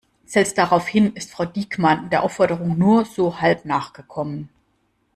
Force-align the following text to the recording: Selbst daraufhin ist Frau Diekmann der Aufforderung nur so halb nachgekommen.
Selbst 0.25 0.57
daraufhin 0.57 1.13
ist 1.15 1.29
Frau 1.29 1.45
Diekmann 1.45 2.09
der 2.09 2.23
Aufforderung 2.23 2.75
nur 2.75 3.05
so 3.05 3.39
halb 3.39 3.65
nachgekommen. 3.65 4.49